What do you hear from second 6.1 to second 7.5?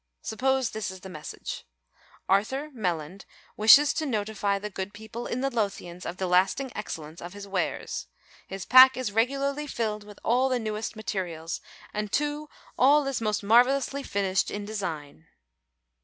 the lasting excellence of his